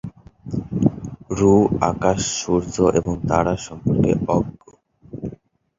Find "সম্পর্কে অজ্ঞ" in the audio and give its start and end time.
3.57-4.61